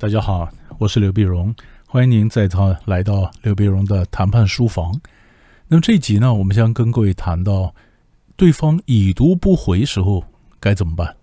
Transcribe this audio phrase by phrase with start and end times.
[0.00, 0.48] 大家好，
[0.78, 1.54] 我是刘碧荣，
[1.86, 2.56] 欢迎您再次
[2.86, 4.98] 来到刘碧荣的谈判书房。
[5.68, 7.74] 那么这一集呢，我们将跟各位谈到
[8.34, 10.24] 对方已读不回时候
[10.58, 11.16] 该怎么办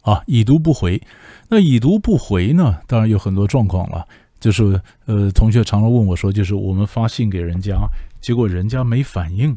[0.00, 0.22] 啊？
[0.26, 1.02] 已读不回，
[1.50, 2.78] 那已读不回呢？
[2.86, 4.08] 当然有很多状况了，
[4.40, 7.86] 就是呃，同学常常问我说，就是我们发信给人家，
[8.22, 9.54] 结果人家没反应。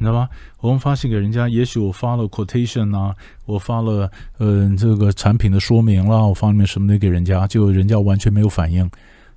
[0.00, 0.30] 你知道吧？
[0.60, 3.14] 我们发信给人家，也许我发了 quotation 啊，
[3.44, 8.90] 我发了嗯这个产品的说明了，我发里面什么的给人家，就人家完全没有反应。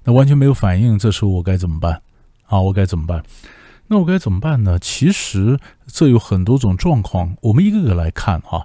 [0.06, 2.02] 那完全没有反应，这时候我该怎么办？
[2.46, 3.22] 啊，我该怎么办？
[3.88, 4.80] 那我该怎么办呢？
[4.80, 8.64] 其实这有很多种状况，我们一个个来看啊。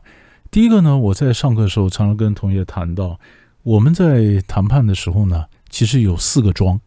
[0.52, 3.19] 第一个呢，我在上课的时候常常跟同学谈到，
[3.65, 6.80] 我们在谈判的时候呢，其实有四个装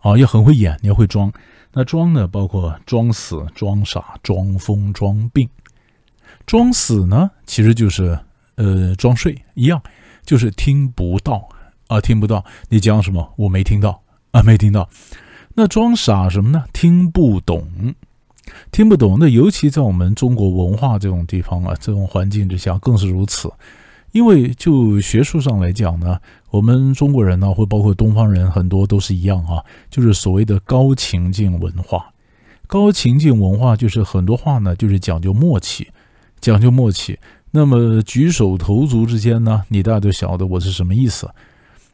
[0.00, 1.30] 啊，要很会演，你要会装。
[1.78, 5.48] 那装呢，包括装死、装傻、装疯、装病。
[6.44, 8.18] 装死呢，其实就是
[8.56, 9.80] 呃装睡一样，
[10.24, 11.48] 就是听不到
[11.86, 14.88] 啊，听不到你讲什么，我没听到啊，没听到。
[15.54, 16.64] 那装傻什么呢？
[16.72, 17.94] 听不懂，
[18.72, 19.16] 听不懂。
[19.20, 23.48] 那尤其在我们中国文化这种地方啊，这种环境之下更是如此。
[24.12, 26.18] 因为就学术上来讲呢，
[26.50, 32.12] 我们中国人呢，或包括东方人，很多都是一样啊，就是所谓的高情境文化。
[32.66, 35.88] 高情境文化就是很多话呢，就是讲究默契，
[36.40, 37.18] 讲究默契。
[37.50, 41.28] 那么举手投足之间呢，你大家都晓得我是什么意思。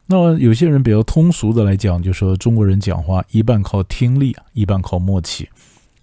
[0.07, 5.49] 那有些人比较通俗的来讲，就说中国人讲话一半靠听力，一半靠默契。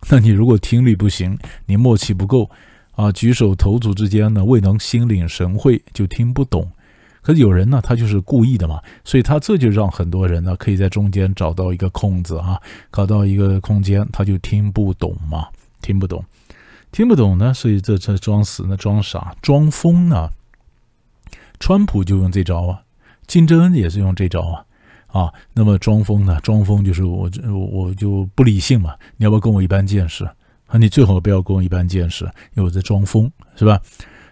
[0.08, 2.50] 那你如果听力不行，你默契不够。
[2.92, 6.70] 啊，举手投足之间呢，未能心领神会，就听不懂。
[7.22, 12.60] 可有人呢，他就是故意的嘛，所以他这就让很多人呢，可以在中间找到一个空子啊，
[12.90, 15.46] 搞到一个空间，他就听不懂嘛，
[15.80, 16.24] 听不懂，
[16.90, 20.30] 听不懂呢，所以这这装死呢，装傻，装疯呢。
[21.60, 22.82] 川普就用这招啊，
[23.28, 24.66] 金正恩也是用这招啊，
[25.06, 30.28] 啊，那么装疯呢，装疯就是我我我就不理性嘛，你要不要跟我一般见识？
[30.72, 32.24] 啊，你最好不要跟我一般见识，
[32.54, 33.78] 因为我在装疯，是吧？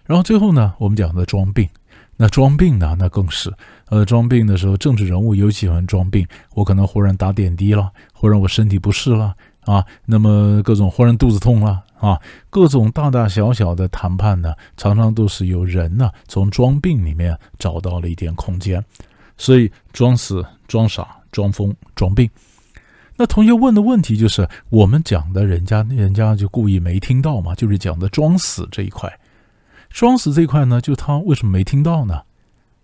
[0.07, 1.69] 然后最后呢，我们讲的装病，
[2.17, 3.53] 那装病呢，那更是，
[3.91, 6.27] 呃，装病的时候，政治人物尤其喜欢装病。
[6.55, 9.35] 我可能忽然打点滴了，忽然我身体不适了
[9.67, 12.19] 啊，那么各种忽然肚子痛了啊，
[12.49, 18.83] 各种大大小小的谈判呢，常常都是有人呢从装病里面找到了一点空间，
[19.37, 22.29] 所以装死、装傻、装疯、装病。
[23.21, 27.55] 那同学问的问题就是，我们讲的人家，人家就故意没听到嘛？
[27.55, 29.13] 就是讲的装死这一块，
[29.91, 32.23] 装死这一块呢，就他为什么没听到呢？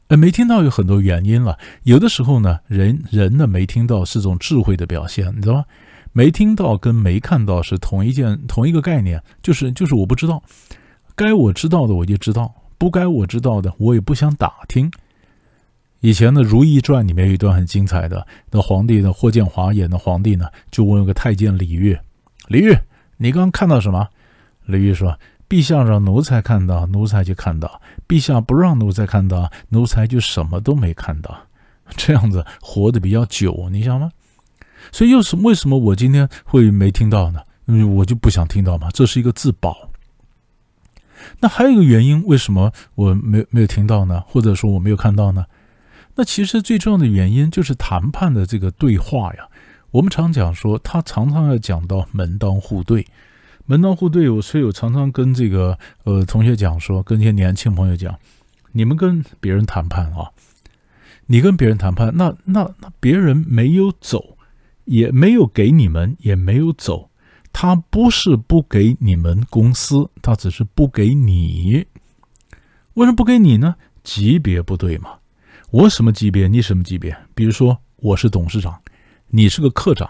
[0.09, 1.57] 呃，没听到有很多原因了。
[1.85, 5.65] 有的时候呢，人人呢没听到是种智慧的表现，你知道吗？
[6.13, 10.43] 没听到跟没看到是同一件同一个概念，就是就是我不知道，
[11.15, 14.91] 该我知道的我就知道，不该我知道的我也不想打听。
[16.07, 21.99] 以前的《如懿传》里面有一段很精彩的，那皇帝呢，霍建华演的皇帝呢，就问个太监李煜
[22.47, 22.81] ：“李煜，
[23.17, 24.07] 你刚刚看到什么？”
[24.67, 25.19] 李煜说
[25.51, 27.69] ：“陛下让奴才看到，奴才就看到；
[28.07, 31.37] 陛下不让奴才看到，奴才就什么都没看到。
[31.97, 34.13] 这样子活得比较久，你想吗？
[34.93, 37.41] 所以又是为什么我今天会没听到呢？
[37.65, 39.77] 因为我就不想听到嘛，这是一个自保。
[41.41, 44.23] 那还有一个原因，为什么我没没有听到呢？
[44.29, 45.45] 或者说我没有看到呢？
[46.17, 49.47] 那其实最重要的原因就是谈判的这个对话呀。
[49.93, 53.07] 我们常讲说，他常常要讲到门当户对，
[53.65, 54.29] 门当户对。
[54.29, 58.19] 我所以我常常跟这个呃同学讲说，跟一些年轻朋友讲，
[58.73, 60.33] 你们跟别人谈判啊，
[61.27, 64.37] 你跟别人谈判，那那那别人没有走，
[64.85, 67.09] 也没有给你们，也没有走，
[67.53, 71.87] 他不是不给你们公司，他只是不给你。
[72.95, 73.77] 为什么不给你呢？
[74.03, 75.19] 级别不对嘛。
[75.71, 76.47] 我什么级别？
[76.47, 77.15] 你什么级别？
[77.35, 78.81] 比如说，我是董事长，
[79.29, 80.09] 你是个科长，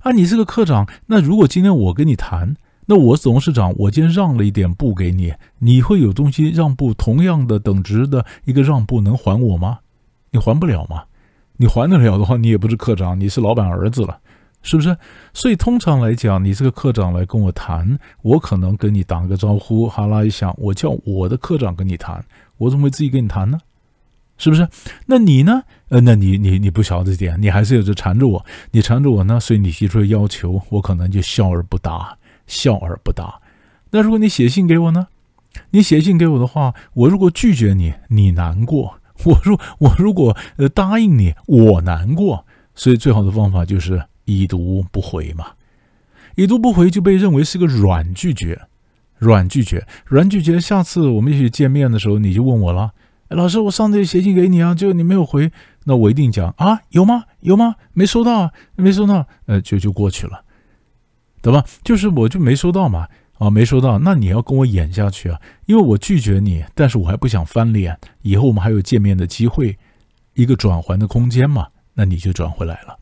[0.00, 0.88] 啊，你是个科长。
[1.06, 2.56] 那如果今天我跟你谈，
[2.86, 9.80] 那我是董事长，我今天让了一点步给你，你会有东西让步，同样的等值的一个让步能还我吗？
[10.30, 11.04] 你还不了吗？
[11.58, 14.18] 你还得了的话，你也不是科长，你是老板儿子了，
[14.62, 14.96] 是不是？
[15.34, 22.24] 所以通常来讲，你这个科长来跟我谈，我可能跟你打个招呼，哈拉一下，我叫我的科长跟你谈，
[22.56, 23.58] 我怎么会自己跟你谈呢？
[24.40, 24.66] 是不是？
[25.04, 25.62] 那你呢？
[25.90, 32.16] 呃，那你你你不晓得这点，你还是有着缠着我，你缠着我呢，所以你提出的要求，我可能就笑而不答，
[32.46, 33.38] 笑而不答。
[33.90, 35.08] 那如果你写信给我呢？
[35.72, 38.94] 你写信给我的话，我如果拒绝你，你难过；
[39.24, 42.46] 我如我如果呃答应你，我难过。
[42.74, 45.44] 所以最好的方法就是已读不回嘛。
[46.36, 48.58] 已读不回就被认为是个软拒绝，
[49.18, 50.58] 软拒绝，软拒绝。
[50.58, 52.92] 下次我们一起见面的时候，你就问我了。
[53.30, 55.52] 老师，我上次写信给你啊，就你没有回，
[55.84, 57.24] 那我一定讲啊，有吗？
[57.40, 57.76] 有吗？
[57.92, 60.44] 没收到啊，没收到，呃，就就过去了，
[61.40, 61.64] 对吧？
[61.84, 63.06] 就是我就没收到嘛，
[63.38, 69.78] 啊，没收到，那你要跟我演下去啊，因为我拒绝你，但是我还不想翻脸，以后我们还有见面的机会，
[70.34, 72.98] 一个转还的空间嘛，那你就转回来了，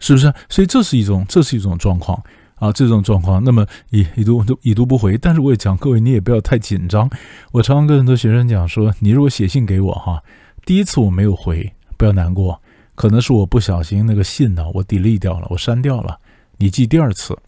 [0.00, 0.34] 是不是？
[0.48, 2.20] 所以这是一种，这是一种状况。
[2.58, 7.08] 啊，这种状况，那么已已读已读不回，但是我也讲各位，你也不要太紧张。
[7.52, 10.22] 我常常跟很多学生讲说，你如果写信给我哈，
[10.64, 12.60] 第一次我没有回，不要难过，
[12.94, 16.18] 可能是我不小心那个信呢，我 delete 掉了，我删掉了。
[16.56, 17.38] 你寄第二次，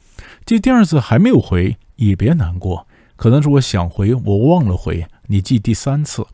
[0.46, 2.86] 寄第二次还没有回，也别难过，
[3.16, 5.04] 可能是我想回，我忘了回。
[5.26, 6.24] 你寄第三次，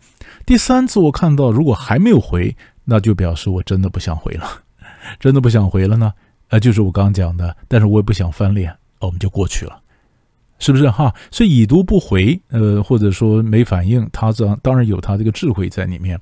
[0.44, 4.46] 第三次我看到如果还没有回，那就表示我真的不想回了，
[5.18, 6.12] 真的不想回了呢。
[6.48, 9.80] 呃，就是我刚刚讲的，但是我也不想翻脸，我们就过去了，
[10.60, 11.12] 是不是哈？
[11.32, 16.20] 所以已读不回，呃，或者说没反应，他当当然有他这个智慧在里面。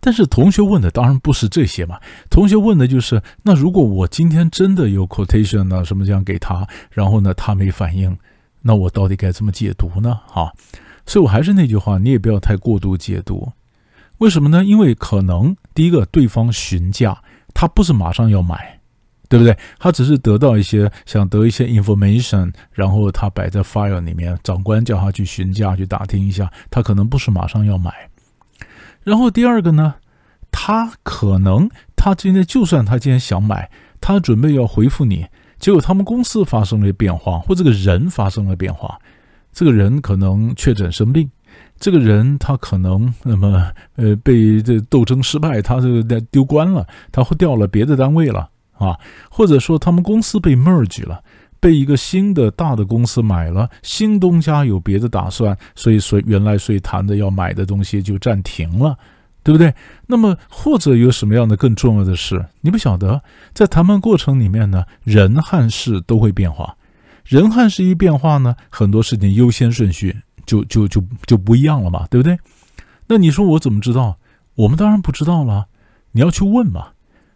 [0.00, 8.18] 但是同学问的当然不是这些嘛，同学问的就是，那如果我今天真的有 quotation 呢，什么这样给他，然后呢他没反应，
[8.62, 10.18] 那我到底该怎么解读呢？
[10.26, 10.52] 哈，
[11.06, 13.52] 所以我还是那句话，你也不要太过度解读，
[14.18, 14.64] 为什么呢？
[14.64, 17.22] 因为可能第一个对方询价。
[17.58, 18.78] 他不是马上要买，
[19.30, 19.56] 对不对？
[19.78, 27.90] 他只是得到一些想得一些 information，然后他摆在 file 里面，长官叫他去询价去打听一下，他可能不是马上要买。
[29.02, 29.94] 然后第二个呢，
[30.52, 31.66] 他可能
[31.96, 33.70] 他今天就算他今天想买，
[34.02, 35.26] 他准备要回复你，
[35.58, 38.98] 结果他们公司发生了变化，或这个人发生了变化，
[39.50, 41.30] 这个人可能确诊生病。
[41.78, 48.48] 这个人他可能那么呃被这斗争失败，他这个丢官了，他会调了别的单位了
[48.78, 48.98] 啊，
[49.30, 51.22] 或者说他们公司被 merge 了，
[51.60, 58.96] 被一个新的大的公司买了，新东家有别的打算，所以说原来所以谈的要买的东西就暂停了，
[59.42, 59.74] 对不对？
[60.06, 66.76] 那么或者有什么样的更重要的事，你不晓得，在谈判过程里面呢，人和事都会变化，
[67.24, 70.22] 人和事一变化呢，很多事情优先顺序。
[70.46, 72.38] 就就就就不一样了嘛，对不对？
[73.08, 74.16] 那你说我怎么知道？
[74.54, 75.66] 我们当然不知道了，
[76.12, 76.88] 你要去问嘛。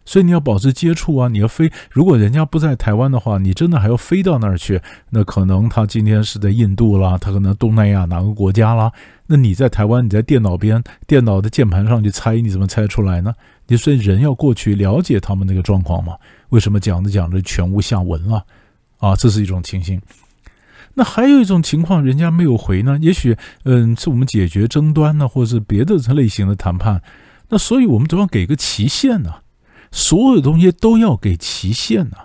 [0.03, 1.71] 所以你要保持接触啊，你要飞。
[1.91, 4.81] 如果人家不在台湾的话，你真的还要飞到那儿去。
[5.11, 8.91] 那可能他今天是在印度啦，他可能东南亚哪个国家啦。
[9.27, 13.33] 那你在台湾，你在电脑边、电脑的键盘上去猜，你怎么猜出来呢？
[13.67, 16.17] 你所以人要过去了解他们那个状况嘛？
[16.49, 18.43] 为什么讲着讲着全无下文了？
[18.97, 20.01] 啊，这是一种情形。
[20.93, 22.97] 那还有一种情况，人家没有回呢。
[23.01, 27.01] 也许，嗯，是我们解决争端呢，或者是别的类型的谈判。
[27.49, 29.35] 那所以我们总要给个期限呢。
[29.91, 32.17] 所有东西都要给期限呢。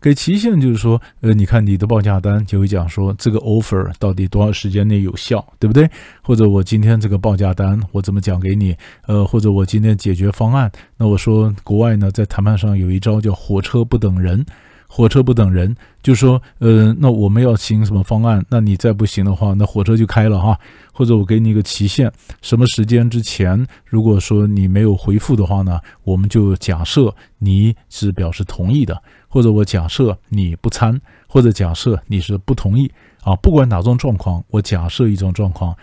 [0.00, 5.86] 给期限就是说，呃，你看你的报价单就会讲说，这个 offer 到底多少时间内有效，对不对？
[6.22, 8.74] 或者我今天这个报价单我怎么讲给你？
[9.06, 14.44] 呃，或者我今天解决方案，那我说国外呢，在谈判上有一招叫火车不等人。
[14.92, 18.44] 火车不等人，就说，呃，那我们要行什么方案？
[18.50, 20.58] 那你再不行的话，那火车就开了哈。
[20.92, 32.90] 或者我给你一个期限，什么时间之前，如果说你没有回复的话呢，我们就假设你是表示同意的，或者我假设你不参，或者假设你是不同意
[33.22, 33.36] 啊。
[33.36, 35.74] 不管哪种状况，我假设一种状况。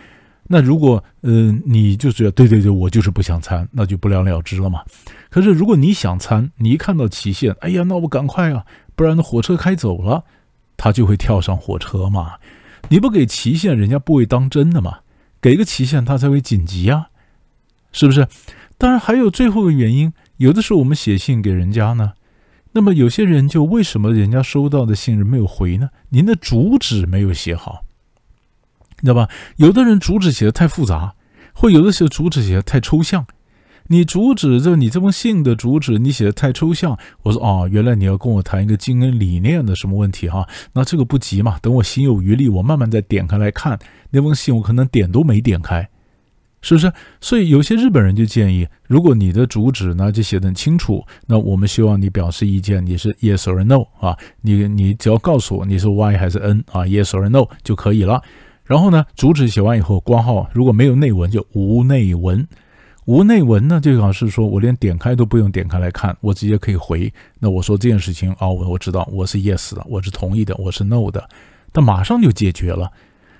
[0.50, 4.82] 那如果，嗯，你就觉得对对对，我就是不想参，那就不了了之了嘛。
[5.30, 8.66] 可是如果你想参，你一看到期限，哎呀，那我赶快啊。
[8.96, 10.24] 不然，那火车开走了，
[10.76, 12.36] 他就会跳上火车嘛。
[12.90, 15.00] 你不给期限，人家不会当真的嘛。
[15.40, 17.10] 给个期限，他才会紧急啊，
[17.92, 18.28] 是不是？
[18.78, 22.14] 当然，还有最后的原因，有的时候我们写信给人家呢，
[22.72, 25.90] 那么有些人就为什么人家收到的信人没有回呢？
[26.10, 27.84] 您的主旨没有写好，
[29.02, 29.30] 你知道吧？
[29.58, 31.14] 有的人主旨写的太复杂，
[31.54, 33.28] 或有的时候主旨写的太抽象。
[33.90, 40.48] 你主旨这你这封信的主旨你写的太抽象，我说哦，原来你要跟我谈一个经营理念的什么问题哈？
[40.74, 43.80] 那这个不急嘛，等我心有余力，我慢慢再点开来看
[44.12, 45.88] 那封信，我可能点都没点开，
[46.62, 46.92] 是不是？
[47.22, 54.18] 所以有些日本人就建议，如果你的主旨呢就写得很清楚，那我们希望你表示意见，你是 yes or no 啊？
[54.42, 58.22] 你你只要告诉我你是 y 还是 n 啊？yes or no 就可以了。
[58.66, 62.46] 然后呢，主旨写完以后挂号，如果没有内文就无内文。
[63.08, 67.12] 无内文呢，就好是说我连点开都不用点开来看，我直接可以回。
[67.40, 71.26] 那我说这件事情啊，我我知道我是 yes 的，我是同意的，我是 no 的，
[71.72, 72.92] 那马上就解决了。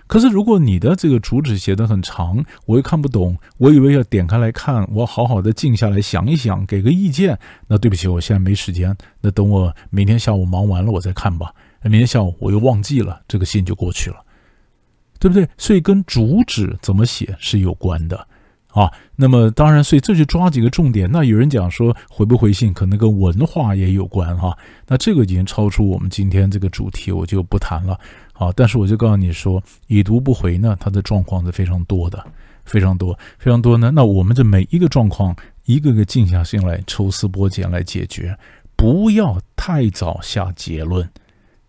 [0.08, 7.38] 可是如果你的这个主旨写的很长，我又看不懂，我以为要点开来看，我好好的静下来想一想，给个意见。
[7.68, 11.54] 那对不起，我现在没时间，那等我明天下午忙完了我再看吧。
[11.82, 14.24] 那明天下午我又忘记了，这个信就过去了。
[15.20, 15.46] 对不对？
[15.58, 18.26] 所以跟主旨怎么写是有关的
[18.70, 18.92] 啊。
[19.16, 21.10] 那么当然，所以这就抓几个重点。
[21.12, 24.58] 那有人讲说回不回信可能跟文化也有关哈。
[24.88, 28.00] 那这个已经超出我们今天这个主题，我就不谈了
[28.34, 28.52] 啊。
[28.56, 32.26] 但是我就告诉你说，已读不回呢，它的状况是非常多的，
[32.66, 33.92] 非常多，非常多呢。
[33.92, 38.38] 那我们这每一个状况，一个个静下心来抽丝剥茧来解决，
[38.76, 41.10] 不要太早下结论。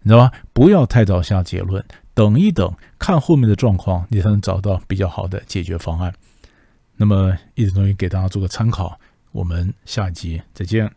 [0.03, 0.33] 你知道吧？
[0.53, 6.15] 不要太早下结论，等一等，看后面的状况，你才能找到比较好的解决方案。
[7.01, 8.99] 那么，一点东西给大家做个参考。
[9.31, 10.91] 我们下一集再见。